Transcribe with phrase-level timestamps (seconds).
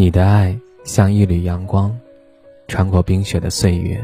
[0.00, 1.92] 你的爱像一缕阳光，
[2.68, 4.00] 穿过冰雪的岁月，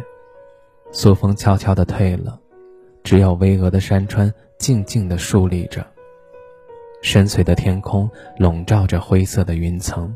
[0.90, 2.36] 苏风悄悄地退了，
[3.04, 5.86] 只有巍峨的山川静静地竖立着。
[7.00, 10.12] 深邃的天空笼罩着灰色的云层，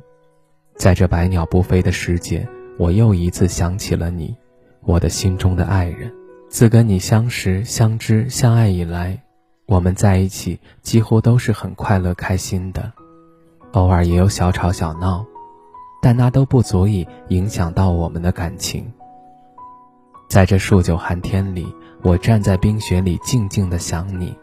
[0.74, 2.44] 在这百鸟不飞的世界，
[2.76, 4.36] 我又一次想起了你，
[4.80, 6.12] 我的心中的爱人。
[6.48, 9.22] 自跟你相识、相知、相爱以来，
[9.66, 12.92] 我们在一起几乎都是很快乐、开心的，
[13.74, 15.24] 偶尔也有小吵小闹。
[16.00, 18.90] 但那都不足以影响到我们的感情。
[20.28, 21.66] 在这数九寒天里，
[22.02, 24.36] 我站在冰雪里，静静的想你，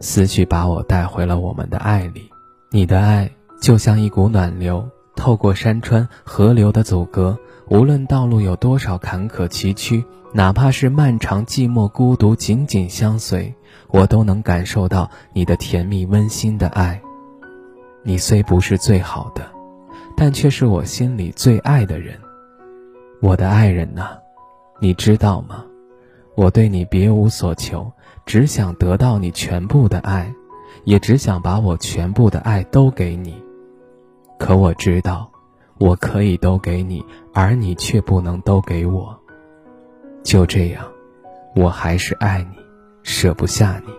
[0.00, 2.28] 思绪把我带回了我们的爱里。
[2.70, 7.38] 你的爱就像一股暖流，透过山川河流的阻隔，
[7.70, 10.04] 无论道路有多少坎坷崎岖，
[10.34, 13.54] 哪怕是漫长寂寞孤独，紧紧相随，
[13.88, 17.00] 我都能感受到你的甜蜜温馨的爱。
[18.04, 19.57] 你虽不是最好的。
[20.20, 22.18] 但却是我心里最爱的人，
[23.22, 24.18] 我的爱人呐，
[24.80, 25.64] 你知道吗？
[26.34, 27.92] 我对你别无所求，
[28.26, 30.34] 只想得到你全部的爱，
[30.82, 33.40] 也只想把我全部的爱都给你。
[34.40, 35.30] 可我知道，
[35.78, 39.16] 我可以都给你，而你却不能都给我。
[40.24, 40.84] 就这样，
[41.54, 42.58] 我还是爱你，
[43.04, 43.92] 舍不下你。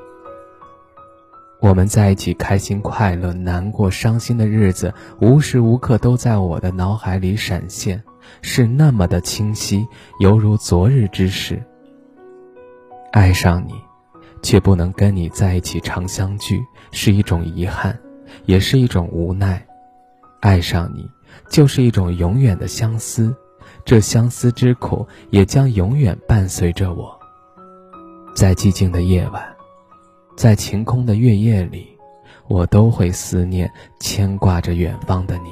[1.61, 8.02] 我们在一起，开心、快乐、难过、伤心的日子，无时无刻都在我的脑海里闪现，
[8.42, 9.86] 是那么的清晰，
[10.19, 11.61] 犹如昨日之事。
[13.11, 13.73] 爱上你，
[14.42, 17.99] 却不能跟你在一起常相聚，是一种遗憾，
[18.45, 19.65] 也是一种无奈。
[20.39, 21.09] 爱上你，
[21.49, 23.36] 就是一种永远的相思，
[23.83, 27.19] 这相思之苦，也将永远伴随着我，
[28.33, 29.58] 在寂静的夜晚。
[30.39, 31.86] 在晴空的月夜里，
[32.48, 33.70] 我都会思念、
[34.00, 35.50] 牵挂着远方的你。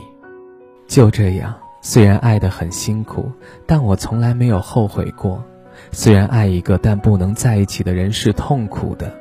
[0.88, 3.30] 就这样，虽然爱得很辛苦，
[3.66, 5.44] 但我从来没有后悔过。
[5.92, 9.14] 虽然爱一个但不能在一起的人是痛苦的，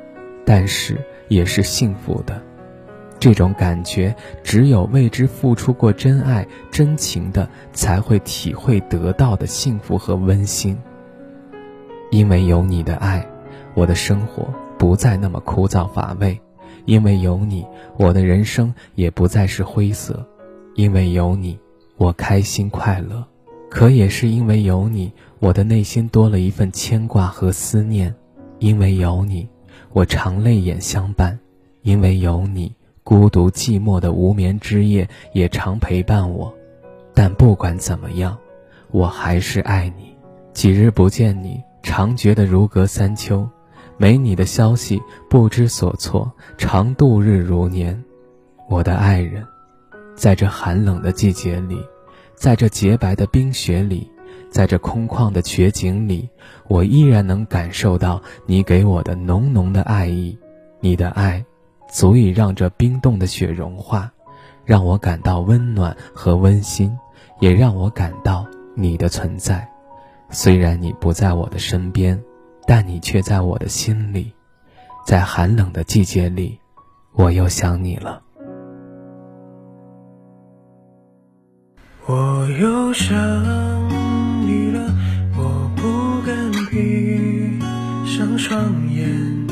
[0.45, 0.95] 但是
[1.27, 2.41] 也是幸福的。
[3.19, 10.79] 这种感觉，只有为之付出过真爱、真情的，才会体会得到的幸福和温馨。
[12.09, 13.27] 因为有你的爱，
[13.73, 14.47] 我的生活。
[14.77, 16.39] 不再那么枯燥乏味，
[16.85, 17.65] 因为有你，
[17.97, 20.25] 我的人生也不再是灰色。
[20.75, 21.57] 因为有你，
[21.97, 23.25] 我开心快乐。
[23.69, 28.13] 可也是因为有你，我的内心多了一份牵挂和思念。
[28.59, 29.47] 因为有你，
[29.91, 31.37] 我常泪眼相伴。
[31.81, 32.73] 因为有你，
[33.03, 36.53] 孤独寂寞的无眠之夜也常陪伴我。
[37.13, 38.37] 但不管怎么样，
[38.91, 40.15] 我还是爱你。
[40.53, 43.47] 几日不见你，常觉得如隔三秋。
[43.97, 48.03] 没你的消息，不知所措，常度日如年。
[48.69, 49.43] 我的爱人，
[50.15, 51.83] 在这寒冷的季节里，
[52.35, 54.09] 在这洁白的冰雪里，
[54.51, 56.29] 在这空旷的绝景里，
[56.67, 60.37] 我依然能感受到你给我的浓浓的爱意。
[60.79, 61.43] 你的爱，
[61.91, 64.11] 足以让这冰冻的雪融化，
[64.63, 66.95] 让我感到温暖和温馨，
[67.39, 69.67] 也让我感到你的存在。
[70.29, 72.21] 虽然你不在我的身边。
[72.67, 74.33] 但你却在我的心里，
[75.05, 76.59] 在寒冷的季节里，
[77.13, 78.21] 我又想你了。
[82.05, 83.15] 我又想
[84.45, 84.93] 你了，
[85.37, 87.57] 我不敢闭
[88.05, 88.59] 上双
[88.93, 89.47] 眼，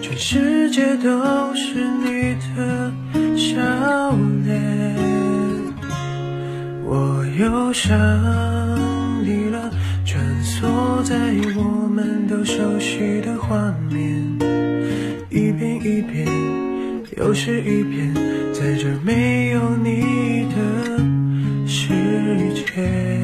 [0.00, 1.74] 全世界都是
[2.04, 2.92] 你的
[3.36, 3.56] 笑
[4.44, 4.94] 脸。
[6.84, 8.63] 我又想。
[10.74, 11.14] 坐在
[11.54, 14.24] 我们都熟悉的画面，
[15.30, 16.26] 一遍一遍，
[17.16, 18.12] 又是一遍，
[18.52, 21.94] 在这没有你的世
[22.54, 23.23] 界。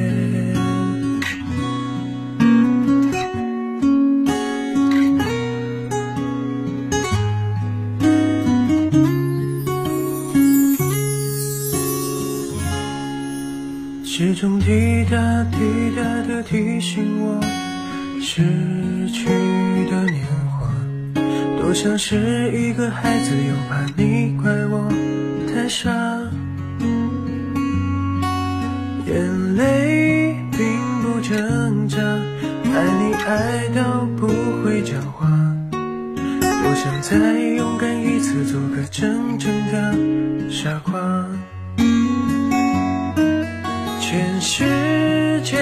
[14.21, 17.41] 时钟滴答滴答的提醒我，
[18.21, 18.43] 逝
[19.11, 19.25] 去
[19.89, 20.69] 的年华，
[21.59, 24.87] 多像是一个孩子，又怕你怪我
[25.51, 25.89] 太傻。
[29.07, 30.59] 眼泪并
[31.01, 34.27] 不挣扎，爱你爱到不
[34.63, 35.27] 会讲话。
[35.73, 41.25] 我想再勇敢一次，做个真正的傻瓜。
[44.11, 45.57] 全世界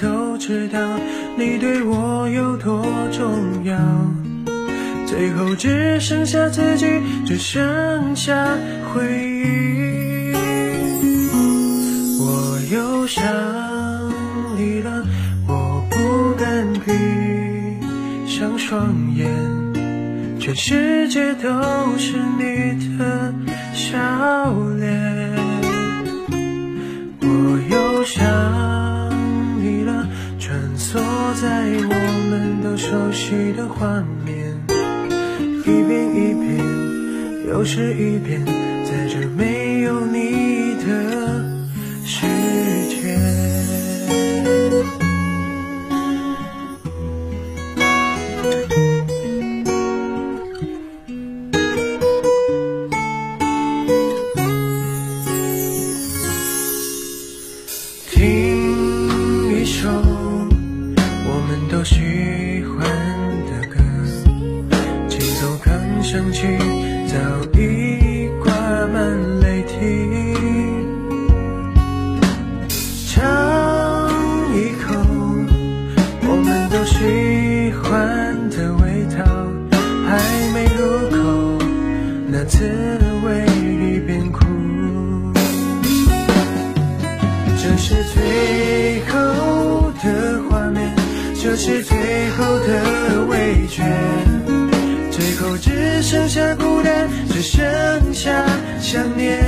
[0.00, 0.78] 都知道
[1.36, 3.76] 你对我有多重要，
[5.04, 6.86] 最后只剩下自己，
[7.26, 8.56] 只剩下
[8.94, 10.32] 回忆。
[12.20, 13.24] 我又想
[14.56, 15.04] 你了，
[15.48, 16.92] 我不敢闭
[18.28, 19.28] 上双眼，
[20.38, 21.50] 全世界都
[21.98, 23.34] 是你的
[23.74, 25.15] 笑脸。
[32.76, 34.54] 熟悉的画面，
[35.64, 38.44] 一遍一遍，又是一遍，
[38.84, 40.55] 在这没有你。
[88.14, 90.94] 最后的画面，
[91.42, 91.96] 这是最
[92.30, 93.82] 后的味觉，
[95.10, 97.60] 最后只剩下孤单，只剩
[98.12, 98.30] 下
[98.80, 99.42] 想念。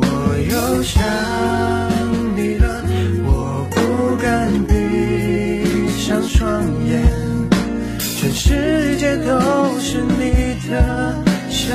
[0.00, 0.04] 我
[0.50, 1.02] 又想
[2.36, 2.82] 你了，
[3.24, 4.74] 我不敢闭
[5.98, 7.02] 上双眼，
[7.98, 11.14] 全世界都是你的
[11.48, 11.74] 笑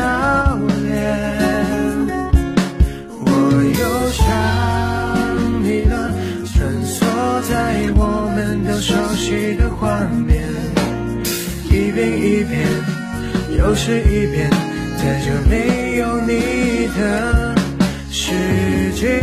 [9.56, 10.44] 的画面，
[11.66, 12.68] 一遍一遍，
[13.58, 14.50] 又是一遍，
[14.98, 17.56] 在这没有你的
[18.10, 19.22] 世界。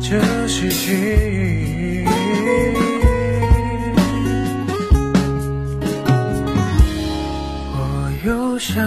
[0.00, 2.04] 这世界。
[7.72, 7.78] 我
[8.24, 8.86] 又想